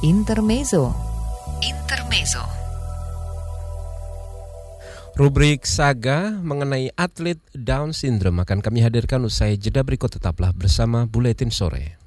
Intermezzo. 0.05 0.93
Intermezzo. 1.65 2.45
Rubrik 5.17 5.65
Saga 5.65 6.29
mengenai 6.29 6.93
atlet 6.93 7.41
Down 7.50 7.89
Syndrome 7.89 8.45
akan 8.45 8.62
kami 8.62 8.86
hadirkan 8.86 9.25
usai 9.25 9.57
jeda 9.57 9.81
berikut 9.81 10.13
tetaplah 10.13 10.53
bersama 10.53 11.09
Buletin 11.09 11.50
Sore. 11.50 12.06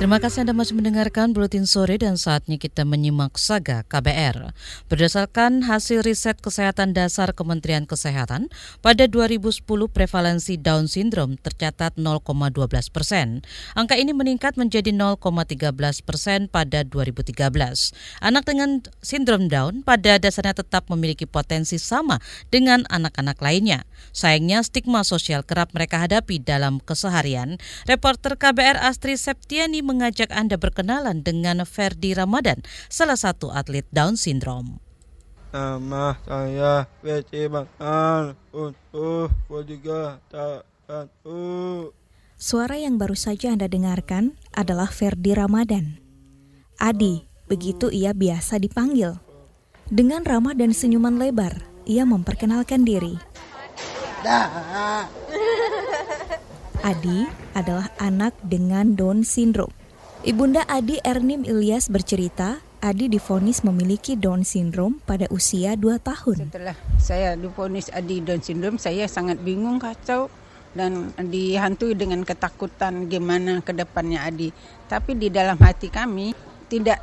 Terima 0.00 0.16
kasih 0.16 0.48
Anda 0.48 0.56
masih 0.56 0.80
mendengarkan 0.80 1.36
Buletin 1.36 1.68
Sore 1.68 2.00
dan 2.00 2.16
saatnya 2.16 2.56
kita 2.56 2.88
menyimak 2.88 3.36
Saga 3.36 3.84
KBR. 3.84 4.56
Berdasarkan 4.88 5.68
hasil 5.68 6.00
riset 6.00 6.40
kesehatan 6.40 6.96
dasar 6.96 7.36
Kementerian 7.36 7.84
Kesehatan, 7.84 8.48
pada 8.80 9.04
2010 9.04 9.60
prevalensi 9.92 10.56
Down 10.56 10.88
Syndrome 10.88 11.36
tercatat 11.36 12.00
0,12 12.00 12.24
persen. 12.88 13.44
Angka 13.76 14.00
ini 14.00 14.16
meningkat 14.16 14.56
menjadi 14.56 14.88
0,13 14.88 15.68
persen 16.00 16.48
pada 16.48 16.80
2013. 16.80 17.36
Anak 18.24 18.48
dengan 18.48 18.80
sindrom 19.04 19.52
Down 19.52 19.84
pada 19.84 20.16
dasarnya 20.16 20.64
tetap 20.64 20.88
memiliki 20.88 21.28
potensi 21.28 21.76
sama 21.76 22.24
dengan 22.48 22.88
anak-anak 22.88 23.36
lainnya. 23.36 23.84
Sayangnya 24.16 24.64
stigma 24.64 25.04
sosial 25.04 25.44
kerap 25.44 25.76
mereka 25.76 26.00
hadapi 26.00 26.40
dalam 26.40 26.80
keseharian. 26.80 27.60
Reporter 27.84 28.40
KBR 28.40 28.80
Astri 28.80 29.20
Septiani 29.20 29.89
mengajak 29.90 30.30
Anda 30.30 30.54
berkenalan 30.54 31.26
dengan 31.26 31.66
Ferdi 31.66 32.14
Ramadan, 32.14 32.62
salah 32.86 33.18
satu 33.18 33.50
atlet 33.50 33.82
Down 33.90 34.14
Syndrome. 34.14 34.78
Nama 35.50 36.14
saya 36.22 36.86
Beci 37.02 37.50
Bakal 37.50 38.38
untuk 38.54 39.34
juga 39.66 40.22
satu. 40.86 41.42
Suara 42.38 42.78
yang 42.78 43.02
baru 43.02 43.18
saja 43.18 43.50
Anda 43.50 43.66
dengarkan 43.66 44.38
adalah 44.54 44.86
Ferdi 44.86 45.34
Ramadan. 45.34 45.98
Adi, 46.78 47.26
begitu 47.50 47.90
ia 47.90 48.14
biasa 48.14 48.62
dipanggil. 48.62 49.18
Dengan 49.90 50.22
ramah 50.22 50.54
dan 50.54 50.70
senyuman 50.70 51.18
lebar, 51.18 51.66
ia 51.82 52.06
memperkenalkan 52.06 52.86
diri. 52.86 53.18
Adi 56.86 57.26
adalah 57.58 57.90
anak 57.98 58.38
dengan 58.46 58.94
Down 58.94 59.26
syndrome 59.26 59.79
Ibunda 60.20 60.68
Adi 60.68 61.00
Ernim 61.00 61.48
Ilyas 61.48 61.88
bercerita, 61.88 62.60
Adi 62.84 63.08
difonis 63.08 63.64
memiliki 63.64 64.20
Down 64.20 64.44
syndrome 64.44 65.00
pada 65.08 65.24
usia 65.32 65.80
2 65.80 65.96
tahun. 65.96 66.44
Setelah 66.44 66.76
saya 67.00 67.40
difonis 67.40 67.88
Adi 67.88 68.20
Down 68.20 68.44
syndrome, 68.44 68.76
saya 68.76 69.08
sangat 69.08 69.40
bingung, 69.40 69.80
kacau, 69.80 70.28
dan 70.76 71.16
dihantui 71.16 71.96
dengan 71.96 72.20
ketakutan 72.28 73.08
gimana 73.08 73.64
ke 73.64 73.72
depannya 73.72 74.20
Adi. 74.28 74.52
Tapi 74.92 75.16
di 75.16 75.32
dalam 75.32 75.56
hati 75.56 75.88
kami 75.88 76.36
tidak 76.68 77.00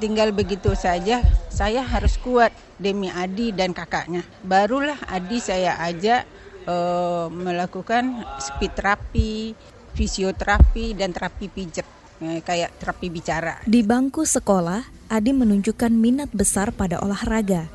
tinggal 0.00 0.32
begitu 0.32 0.72
saja, 0.72 1.20
saya 1.52 1.84
harus 1.84 2.16
kuat 2.16 2.56
demi 2.80 3.12
Adi 3.12 3.52
dan 3.52 3.76
kakaknya. 3.76 4.24
Barulah 4.40 4.96
Adi 5.12 5.44
saya 5.44 5.76
ajak 5.84 6.24
uh, 6.64 7.28
melakukan 7.28 8.24
speed 8.40 8.72
terapi, 8.72 9.52
fisioterapi, 9.92 10.96
dan 10.96 11.12
terapi 11.12 11.52
pijat 11.52 11.95
kayak 12.20 12.76
terapi 12.80 13.08
bicara. 13.12 13.60
Di 13.64 13.84
bangku 13.84 14.24
sekolah, 14.24 14.84
Adi 15.06 15.30
menunjukkan 15.30 15.92
minat 15.94 16.30
besar 16.34 16.74
pada 16.74 16.98
olahraga. 16.98 17.70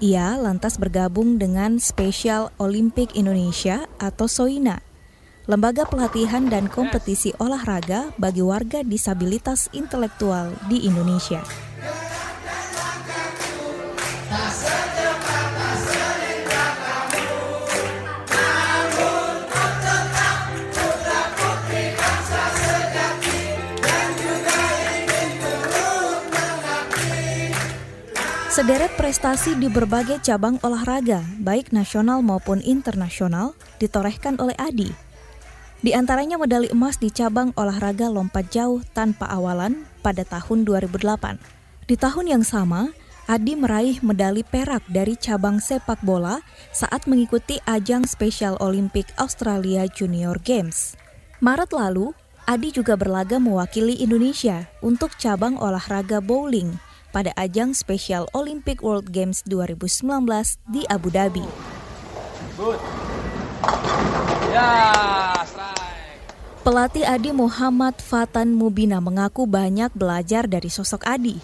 Ia 0.00 0.40
lantas 0.40 0.80
bergabung 0.80 1.36
dengan 1.36 1.76
Special 1.76 2.48
Olympic 2.56 3.12
Indonesia 3.12 3.84
atau 4.00 4.24
SOINA, 4.24 4.80
lembaga 5.44 5.84
pelatihan 5.84 6.48
dan 6.48 6.72
kompetisi 6.72 7.36
olahraga 7.36 8.08
bagi 8.16 8.40
warga 8.40 8.80
disabilitas 8.80 9.68
intelektual 9.76 10.56
di 10.72 10.88
Indonesia. 10.88 11.69
Sederet 28.60 28.92
prestasi 28.92 29.56
di 29.56 29.72
berbagai 29.72 30.20
cabang 30.20 30.60
olahraga, 30.60 31.24
baik 31.40 31.72
nasional 31.72 32.20
maupun 32.20 32.60
internasional, 32.60 33.56
ditorehkan 33.80 34.36
oleh 34.36 34.52
Adi. 34.60 34.92
Di 35.80 35.96
antaranya 35.96 36.36
medali 36.36 36.68
emas 36.68 37.00
di 37.00 37.08
cabang 37.08 37.56
olahraga 37.56 38.12
lompat 38.12 38.52
jauh 38.52 38.84
tanpa 38.92 39.32
awalan 39.32 39.88
pada 40.04 40.28
tahun 40.28 40.68
2008. 40.68 41.40
Di 41.88 41.96
tahun 41.96 42.36
yang 42.36 42.44
sama, 42.44 42.92
Adi 43.24 43.56
meraih 43.56 43.96
medali 44.04 44.44
perak 44.44 44.84
dari 44.92 45.16
cabang 45.16 45.56
sepak 45.56 46.04
bola 46.04 46.44
saat 46.68 47.08
mengikuti 47.08 47.56
ajang 47.64 48.04
Special 48.04 48.60
Olympic 48.60 49.08
Australia 49.16 49.88
Junior 49.88 50.36
Games. 50.36 51.00
Maret 51.40 51.72
lalu, 51.72 52.12
Adi 52.44 52.76
juga 52.76 52.92
berlaga 53.00 53.40
mewakili 53.40 53.96
Indonesia 54.04 54.68
untuk 54.84 55.16
cabang 55.16 55.56
olahraga 55.56 56.20
bowling 56.20 56.89
pada 57.10 57.34
ajang 57.36 57.76
Special 57.76 58.30
Olympic 58.32 58.80
World 58.82 59.10
Games 59.10 59.42
2019 59.46 60.26
di 60.70 60.82
Abu 60.86 61.10
Dhabi. 61.10 61.46
Ya, 64.50 64.72
Pelatih 66.60 67.06
Adi 67.06 67.30
Muhammad 67.30 67.98
Fatan 67.98 68.52
Mubina 68.54 68.98
mengaku 69.02 69.46
banyak 69.46 69.90
belajar 69.94 70.46
dari 70.46 70.68
sosok 70.68 71.06
Adi. 71.06 71.38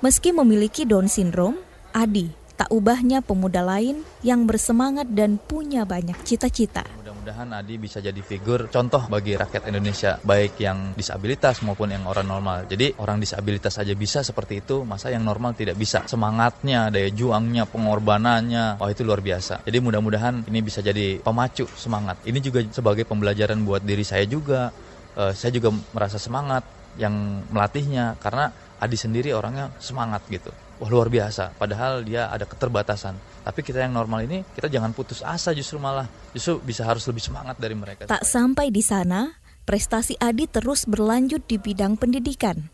Meski 0.00 0.30
memiliki 0.30 0.86
Down 0.86 1.10
syndrome, 1.10 1.58
Adi 1.90 2.38
tak 2.58 2.74
ubahnya 2.74 3.22
pemuda 3.22 3.62
lain 3.62 4.02
yang 4.26 4.42
bersemangat 4.42 5.06
dan 5.14 5.38
punya 5.38 5.86
banyak 5.86 6.18
cita-cita 6.26 6.82
mudah-mudahan 7.28 7.60
Adi 7.60 7.76
bisa 7.76 8.00
jadi 8.00 8.16
figur 8.24 8.72
contoh 8.72 9.04
bagi 9.04 9.36
rakyat 9.36 9.68
Indonesia 9.68 10.16
baik 10.24 10.64
yang 10.64 10.96
disabilitas 10.96 11.60
maupun 11.60 11.92
yang 11.92 12.08
orang 12.08 12.24
normal. 12.24 12.64
Jadi 12.64 12.96
orang 12.96 13.20
disabilitas 13.20 13.76
saja 13.76 13.92
bisa 13.92 14.24
seperti 14.24 14.64
itu, 14.64 14.80
masa 14.88 15.12
yang 15.12 15.28
normal 15.28 15.52
tidak 15.52 15.76
bisa. 15.76 16.08
Semangatnya, 16.08 16.88
daya 16.88 17.12
juangnya, 17.12 17.68
pengorbanannya, 17.68 18.80
wah 18.80 18.88
itu 18.88 19.04
luar 19.04 19.20
biasa. 19.20 19.60
Jadi 19.68 19.76
mudah-mudahan 19.76 20.48
ini 20.48 20.64
bisa 20.64 20.80
jadi 20.80 21.20
pemacu 21.20 21.68
semangat. 21.76 22.16
Ini 22.24 22.40
juga 22.40 22.64
sebagai 22.72 23.04
pembelajaran 23.04 23.60
buat 23.60 23.84
diri 23.84 24.08
saya 24.08 24.24
juga. 24.24 24.72
Uh, 25.12 25.36
saya 25.36 25.52
juga 25.52 25.68
merasa 25.92 26.16
semangat 26.16 26.64
yang 26.96 27.44
melatihnya 27.52 28.16
karena 28.24 28.48
Adi 28.80 28.96
sendiri 28.96 29.36
orangnya 29.36 29.68
semangat 29.76 30.24
gitu 30.32 30.48
wah 30.78 30.90
luar 30.90 31.10
biasa. 31.10 31.54
Padahal 31.58 32.06
dia 32.06 32.30
ada 32.30 32.46
keterbatasan. 32.46 33.14
Tapi 33.44 33.60
kita 33.62 33.82
yang 33.82 33.94
normal 33.94 34.24
ini, 34.24 34.46
kita 34.54 34.70
jangan 34.70 34.94
putus 34.94 35.20
asa 35.22 35.54
justru 35.54 35.78
malah. 35.82 36.06
Justru 36.32 36.62
bisa 36.62 36.86
harus 36.86 37.04
lebih 37.06 37.22
semangat 37.22 37.58
dari 37.58 37.74
mereka. 37.74 38.06
Tak 38.06 38.24
sampai 38.24 38.70
di 38.70 38.82
sana, 38.82 39.36
prestasi 39.66 40.16
Adi 40.22 40.46
terus 40.46 40.86
berlanjut 40.86 41.44
di 41.44 41.60
bidang 41.60 41.98
pendidikan. 41.98 42.70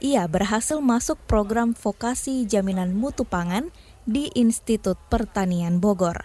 Ia 0.00 0.24
berhasil 0.24 0.80
masuk 0.80 1.20
program 1.28 1.76
vokasi 1.76 2.48
jaminan 2.48 2.96
mutu 2.96 3.28
pangan 3.28 3.68
di 4.08 4.32
Institut 4.32 4.96
Pertanian 5.12 5.76
Bogor. 5.76 6.24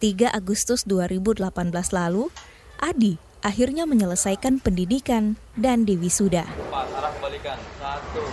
3 0.00 0.32
Agustus 0.32 0.88
2018 0.88 1.44
lalu, 1.92 2.32
Adi 2.80 3.20
akhirnya 3.44 3.84
menyelesaikan 3.84 4.56
pendidikan 4.58 5.36
dan 5.52 5.84
diwisuda. 5.84 6.48
Empat, 6.48 6.88
arah 6.96 7.12
kebalikan. 7.20 7.60
Satu, 7.76 8.24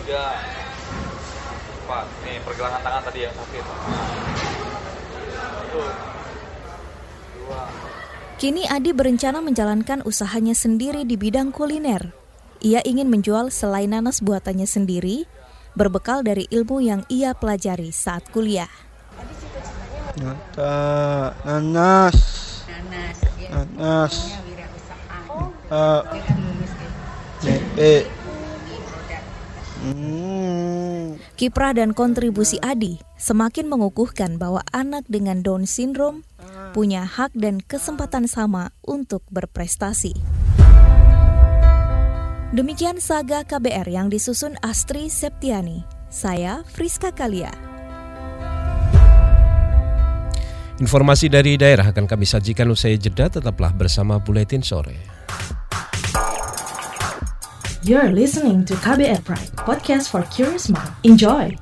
tiga 0.00 0.24
empat. 1.84 2.06
Nih 2.24 2.36
pergelangan 2.44 2.80
tangan 2.80 3.02
tadi 3.08 3.18
yang 3.28 3.34
sakit. 3.36 3.64
Satu 5.28 5.80
dua. 7.44 7.60
Kini 8.40 8.64
Adi 8.64 8.96
berencana 8.96 9.44
menjalankan 9.44 10.00
usahanya 10.08 10.56
sendiri 10.56 11.04
di 11.04 11.20
bidang 11.20 11.52
kuliner. 11.52 12.16
Ia 12.64 12.80
ingin 12.84 13.12
menjual 13.12 13.52
selai 13.52 13.84
nanas 13.84 14.24
buatannya 14.24 14.64
sendiri, 14.64 15.28
berbekal 15.76 16.24
dari 16.24 16.48
ilmu 16.48 16.80
yang 16.80 17.04
ia 17.12 17.36
pelajari 17.36 17.92
saat 17.92 18.24
kuliah. 18.32 18.68
Nata, 20.16 21.36
nanas, 21.44 22.16
nanas, 22.64 23.18
nanas, 23.52 24.14
uh, 25.68 26.00
Hmm. 29.80 31.16
Kiprah 31.40 31.72
dan 31.72 31.96
kontribusi 31.96 32.60
Adi 32.60 33.00
semakin 33.16 33.64
mengukuhkan 33.64 34.36
bahwa 34.36 34.60
anak 34.76 35.08
dengan 35.08 35.40
Down 35.40 35.64
syndrome 35.64 36.20
punya 36.76 37.08
hak 37.08 37.32
dan 37.32 37.64
kesempatan 37.64 38.28
sama 38.28 38.76
untuk 38.84 39.24
berprestasi. 39.32 40.12
Demikian 42.50 42.98
saga 42.98 43.46
KBR 43.46 43.86
yang 43.88 44.10
disusun 44.10 44.58
Astri 44.60 45.06
Septiani. 45.06 45.86
Saya 46.10 46.66
Friska 46.66 47.14
Kalia. 47.14 47.54
Informasi 50.82 51.28
dari 51.30 51.54
daerah 51.60 51.92
akan 51.92 52.08
kami 52.08 52.24
sajikan 52.26 52.72
usai 52.72 52.96
jeda, 52.96 53.28
tetaplah 53.28 53.70
bersama 53.70 54.18
Buletin 54.18 54.64
Sore. 54.64 55.19
You're 57.80 58.12
listening 58.12 58.68
to 58.68 58.76
KBR 58.76 59.24
Pride, 59.24 59.56
podcast 59.56 60.12
for 60.12 60.20
curious 60.28 60.68
mind. 60.68 60.92
Enjoy! 61.00 61.56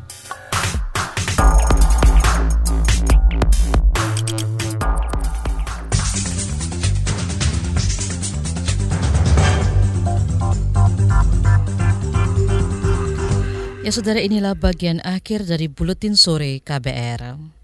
Ya 13.86 13.94
saudara 13.94 14.18
inilah 14.18 14.58
bagian 14.58 14.98
akhir 15.06 15.46
dari 15.46 15.70
Buletin 15.70 16.18
Sore 16.18 16.58
KBR. 16.66 17.57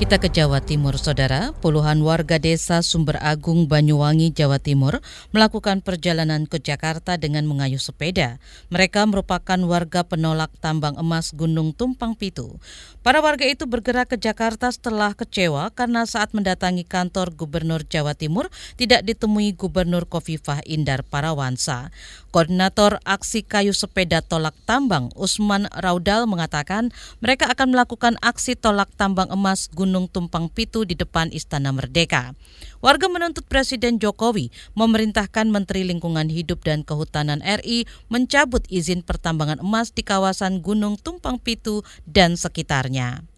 Kita 0.00 0.16
ke 0.16 0.32
Jawa 0.32 0.64
Timur, 0.64 0.96
Saudara. 0.96 1.52
Puluhan 1.60 2.00
warga 2.00 2.40
desa 2.40 2.80
Sumber 2.80 3.20
Agung, 3.20 3.68
Banyuwangi, 3.68 4.32
Jawa 4.32 4.56
Timur 4.56 5.04
melakukan 5.28 5.84
perjalanan 5.84 6.48
ke 6.48 6.56
Jakarta 6.56 7.20
dengan 7.20 7.44
mengayuh 7.44 7.76
sepeda. 7.76 8.40
Mereka 8.72 9.04
merupakan 9.04 9.60
warga 9.68 10.00
penolak 10.00 10.56
tambang 10.64 10.96
emas 10.96 11.36
Gunung 11.36 11.76
Tumpang 11.76 12.16
Pitu. 12.16 12.56
Para 13.00 13.24
warga 13.24 13.48
itu 13.48 13.64
bergerak 13.64 14.12
ke 14.12 14.20
Jakarta 14.20 14.68
setelah 14.68 15.16
kecewa 15.16 15.72
karena 15.72 16.04
saat 16.04 16.36
mendatangi 16.36 16.84
kantor 16.84 17.32
Gubernur 17.32 17.80
Jawa 17.80 18.12
Timur 18.12 18.52
tidak 18.76 19.08
ditemui 19.08 19.56
Gubernur 19.56 20.04
Kofifah 20.04 20.60
Indar 20.68 21.00
Parawansa. 21.08 21.88
Koordinator 22.28 23.00
Aksi 23.08 23.40
Kayu 23.40 23.72
Sepeda 23.72 24.20
Tolak 24.20 24.52
Tambang, 24.68 25.08
Usman 25.16 25.64
Raudal 25.72 26.28
mengatakan 26.28 26.92
mereka 27.24 27.48
akan 27.48 27.72
melakukan 27.72 28.20
aksi 28.20 28.52
tolak 28.52 28.92
tambang 29.00 29.32
emas 29.32 29.72
Gunung 29.72 30.04
Tumpang 30.06 30.52
Pitu 30.52 30.84
di 30.84 30.92
depan 30.92 31.32
Istana 31.32 31.72
Merdeka. 31.72 32.36
Warga 32.84 33.08
menuntut 33.12 33.48
Presiden 33.48 33.96
Jokowi 33.96 34.52
memerintahkan 34.76 35.48
Menteri 35.48 35.88
Lingkungan 35.88 36.28
Hidup 36.28 36.64
dan 36.64 36.84
Kehutanan 36.84 37.40
RI 37.40 37.88
mencabut 38.12 38.64
izin 38.68 39.04
pertambangan 39.04 39.60
emas 39.64 39.92
di 39.92 40.04
kawasan 40.04 40.60
Gunung 40.60 41.00
Tumpang 41.00 41.40
Pitu 41.40 41.80
dan 42.04 42.36
sekitarnya. 42.36 42.89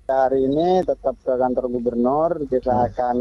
Hari 0.08 0.44
ini 0.44 0.84
tetap 0.84 1.16
ke 1.24 1.32
kantor 1.36 1.72
gubernur, 1.72 2.30
kita 2.50 2.90
akan 2.90 3.16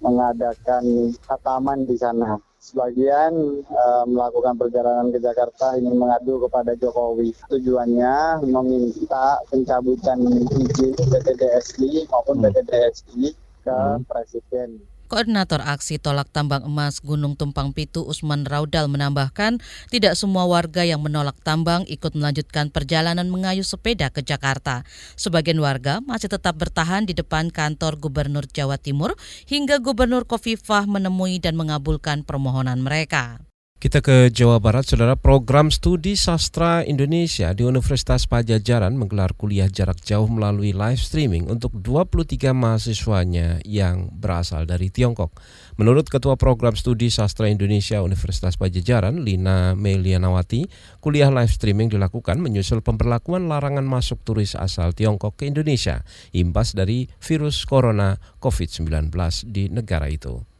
mengadakan 0.00 1.14
khataman 1.22 1.86
di 1.86 1.94
sana. 1.98 2.40
Sebagian 2.56 3.62
uh, 3.70 4.02
melakukan 4.10 4.58
perjalanan 4.58 5.14
ke 5.14 5.22
Jakarta 5.22 5.78
ingin 5.78 5.94
mengadu 5.94 6.42
kepada 6.42 6.74
Jokowi. 6.74 7.30
Tujuannya 7.46 8.42
meminta 8.42 9.38
pencabutan 9.46 10.18
izin 10.50 10.98
PTDSI 10.98 12.10
maupun 12.10 12.42
PTDSI 12.42 13.30
ke 13.62 13.78
Presiden. 14.10 14.82
Koordinator 15.06 15.62
Aksi 15.62 16.02
Tolak 16.02 16.28
Tambang 16.34 16.66
Emas 16.66 16.98
Gunung 16.98 17.38
Tumpang 17.38 17.70
Pitu 17.70 18.02
Usman 18.02 18.42
Raudal 18.42 18.90
menambahkan, 18.90 19.62
tidak 19.94 20.18
semua 20.18 20.44
warga 20.50 20.82
yang 20.82 20.98
menolak 20.98 21.38
tambang 21.46 21.86
ikut 21.86 22.18
melanjutkan 22.18 22.74
perjalanan 22.74 23.30
mengayuh 23.30 23.62
sepeda 23.62 24.10
ke 24.10 24.26
Jakarta. 24.26 24.82
Sebagian 25.14 25.62
warga 25.62 26.02
masih 26.02 26.26
tetap 26.26 26.58
bertahan 26.58 27.06
di 27.06 27.14
depan 27.14 27.54
kantor 27.54 28.02
Gubernur 28.02 28.50
Jawa 28.50 28.76
Timur 28.82 29.14
hingga 29.46 29.78
Gubernur 29.78 30.26
Kofifah 30.26 30.90
menemui 30.90 31.38
dan 31.38 31.54
mengabulkan 31.54 32.26
permohonan 32.26 32.82
mereka. 32.82 33.45
Kita 33.76 34.00
ke 34.00 34.32
Jawa 34.32 34.56
Barat, 34.56 34.88
saudara. 34.88 35.20
Program 35.20 35.68
Studi 35.68 36.16
Sastra 36.16 36.80
Indonesia 36.80 37.52
di 37.52 37.60
Universitas 37.60 38.24
Pajajaran 38.24 38.96
menggelar 38.96 39.36
kuliah 39.36 39.68
jarak 39.68 40.00
jauh 40.00 40.24
melalui 40.32 40.72
live 40.72 40.96
streaming 40.96 41.44
untuk 41.52 41.76
23 41.84 42.56
mahasiswanya 42.56 43.60
yang 43.68 44.08
berasal 44.16 44.64
dari 44.64 44.88
Tiongkok. 44.88 45.28
Menurut 45.76 46.08
Ketua 46.08 46.40
Program 46.40 46.72
Studi 46.72 47.12
Sastra 47.12 47.52
Indonesia 47.52 48.00
Universitas 48.00 48.56
Pajajaran, 48.56 49.20
Lina 49.20 49.76
Melianawati, 49.76 50.72
kuliah 51.04 51.28
live 51.28 51.52
streaming 51.52 51.92
dilakukan 51.92 52.40
menyusul 52.40 52.80
pemberlakuan 52.80 53.44
larangan 53.44 53.84
masuk 53.84 54.24
turis 54.24 54.56
asal 54.56 54.96
Tiongkok 54.96 55.36
ke 55.36 55.52
Indonesia, 55.52 56.00
imbas 56.32 56.72
dari 56.72 57.12
virus 57.20 57.68
corona 57.68 58.16
COVID-19 58.40 59.12
di 59.52 59.68
negara 59.68 60.08
itu 60.08 60.55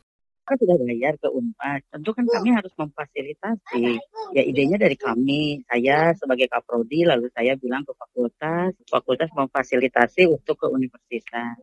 kan 0.47 0.57
sudah 0.57 0.79
bayar 0.79 1.19
ke 1.19 1.27
Unpad. 1.27 1.81
Tentu 1.91 2.11
kan 2.15 2.25
kami 2.31 2.55
harus 2.55 2.71
memfasilitasi. 2.79 3.99
Ya 4.33 4.43
idenya 4.47 4.79
dari 4.79 4.95
kami, 4.95 5.67
saya 5.67 6.15
sebagai 6.15 6.47
kaprodi 6.47 7.03
lalu 7.03 7.27
saya 7.35 7.59
bilang 7.59 7.83
ke 7.83 7.93
fakultas, 7.99 8.79
fakultas 8.87 9.29
memfasilitasi 9.35 10.31
untuk 10.31 10.63
ke 10.63 10.67
universitas. 10.71 11.59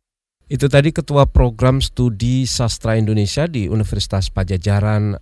Itu 0.51 0.67
tadi 0.67 0.91
Ketua 0.91 1.23
Program 1.23 1.79
Studi 1.79 2.43
Sastra 2.43 2.99
Indonesia 2.99 3.47
di 3.47 3.71
Universitas 3.71 4.27
Pajajaran 4.27 5.15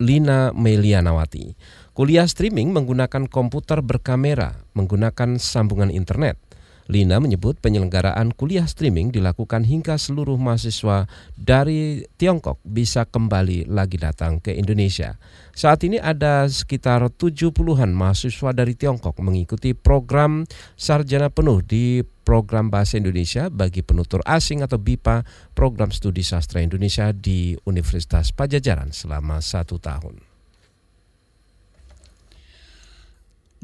Lina 0.00 0.50
Melianawati. 0.56 1.52
Kuliah 1.92 2.24
streaming 2.24 2.72
menggunakan 2.72 3.28
komputer 3.28 3.84
berkamera, 3.84 4.56
menggunakan 4.72 5.36
sambungan 5.36 5.92
internet. 5.92 6.40
Lina 6.86 7.18
menyebut 7.18 7.58
penyelenggaraan 7.58 8.30
kuliah 8.30 8.66
streaming 8.70 9.10
dilakukan 9.10 9.66
hingga 9.66 9.98
seluruh 9.98 10.38
mahasiswa 10.38 11.10
dari 11.34 12.06
Tiongkok 12.14 12.62
bisa 12.62 13.02
kembali 13.02 13.66
lagi 13.66 13.98
datang 13.98 14.38
ke 14.38 14.54
Indonesia. 14.54 15.18
Saat 15.50 15.82
ini 15.82 15.98
ada 15.98 16.46
sekitar 16.46 17.02
70-an 17.02 17.90
mahasiswa 17.90 18.54
dari 18.54 18.78
Tiongkok 18.78 19.18
mengikuti 19.18 19.74
program 19.74 20.46
sarjana 20.78 21.26
penuh 21.26 21.58
di 21.66 22.06
program 22.26 22.70
Bahasa 22.70 22.98
Indonesia 22.98 23.50
bagi 23.50 23.82
penutur 23.82 24.22
asing 24.26 24.62
atau 24.62 24.78
BIPA 24.78 25.26
program 25.54 25.90
studi 25.90 26.26
sastra 26.26 26.62
Indonesia 26.62 27.10
di 27.10 27.54
Universitas 27.66 28.30
Pajajaran 28.34 28.90
selama 28.90 29.38
satu 29.38 29.78
tahun. 29.78 30.35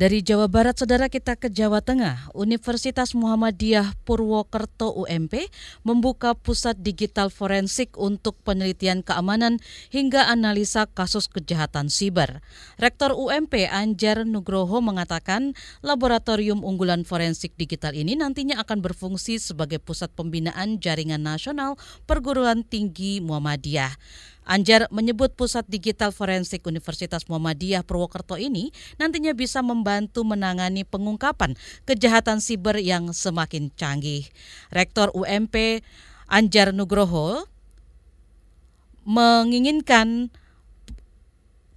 Dari 0.03 0.19
Jawa 0.19 0.51
Barat, 0.51 0.83
saudara 0.83 1.07
kita 1.07 1.39
ke 1.39 1.47
Jawa 1.47 1.79
Tengah. 1.79 2.35
Universitas 2.35 3.15
Muhammadiyah 3.15 3.95
Purwokerto 4.03 4.91
UMP 4.91 5.47
membuka 5.87 6.35
pusat 6.35 6.75
digital 6.75 7.31
forensik 7.31 7.95
untuk 7.95 8.35
penelitian 8.43 9.07
keamanan 9.07 9.63
hingga 9.95 10.27
analisa 10.27 10.91
kasus 10.91 11.31
kejahatan 11.31 11.87
siber. 11.87 12.43
Rektor 12.83 13.15
UMP 13.15 13.71
Anjar 13.71 14.27
Nugroho 14.27 14.83
mengatakan 14.83 15.55
laboratorium 15.87 16.67
unggulan 16.67 17.07
forensik 17.07 17.55
digital 17.55 17.95
ini 17.95 18.19
nantinya 18.19 18.59
akan 18.59 18.83
berfungsi 18.83 19.39
sebagai 19.39 19.79
pusat 19.79 20.11
pembinaan 20.19 20.83
jaringan 20.83 21.23
nasional 21.23 21.79
perguruan 22.11 22.67
tinggi 22.67 23.23
Muhammadiyah. 23.23 23.95
Anjar 24.43 24.91
menyebut 24.91 25.39
pusat 25.39 25.63
digital 25.71 26.11
forensik 26.11 26.67
Universitas 26.67 27.31
Muhammadiyah 27.31 27.87
Purwokerto 27.87 28.35
ini 28.35 28.75
nantinya 28.99 29.31
bisa 29.33 29.63
membantu 29.63 30.27
menangani 30.27 30.83
pengungkapan 30.83 31.55
kejahatan 31.87 32.43
siber 32.43 32.79
yang 32.83 33.15
semakin 33.15 33.71
canggih. 33.79 34.27
Rektor 34.75 35.15
UMP 35.15 35.87
Anjar 36.27 36.75
Nugroho 36.75 37.47
menginginkan 39.07 40.31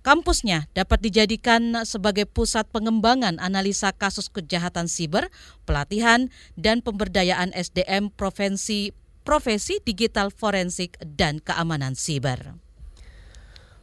kampusnya 0.06 0.70
dapat 0.78 1.02
dijadikan 1.02 1.82
sebagai 1.82 2.30
pusat 2.30 2.70
pengembangan 2.70 3.42
analisa 3.42 3.90
kasus 3.90 4.30
kejahatan 4.30 4.86
siber, 4.86 5.34
pelatihan, 5.66 6.30
dan 6.54 6.86
pemberdayaan 6.86 7.50
SDM 7.58 8.14
provinsi 8.14 8.94
profesi 9.26 9.82
digital 9.82 10.30
forensik 10.30 11.02
dan 11.02 11.42
keamanan 11.42 11.98
siber. 11.98 12.62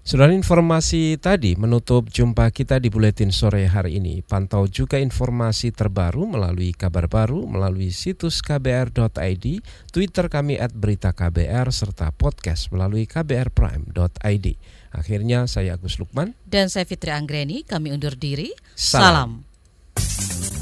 Saudara 0.02 0.35
informasi 0.35 1.14
tadi 1.14 1.55
menutup 1.55 2.11
jumpa 2.11 2.50
kita 2.50 2.83
di 2.83 2.90
Buletin 2.90 3.31
Sore 3.31 3.70
hari 3.70 4.02
ini. 4.02 4.18
Pantau 4.26 4.66
juga 4.66 4.98
informasi 4.98 5.70
terbaru 5.70 6.26
melalui 6.26 6.74
kabar 6.74 7.07
baru, 7.07 7.46
melalui 7.46 7.94
situs 7.94 8.42
kbr.id, 8.42 9.46
Twitter 9.94 10.26
kami 10.26 10.59
at 10.59 10.74
berita 10.74 11.14
KBR, 11.14 11.70
serta 11.70 12.11
podcast 12.11 12.74
melalui 12.74 13.07
kbrprime.id. 13.07 14.46
Akhirnya 14.90 15.46
saya 15.46 15.78
Agus 15.78 16.02
Lukman. 16.02 16.35
Dan 16.50 16.66
saya 16.66 16.83
Fitri 16.83 17.14
Anggreni, 17.14 17.62
kami 17.62 17.94
undur 17.94 18.18
diri. 18.18 18.50
Salam. 18.74 19.46
Salam. 19.94 20.62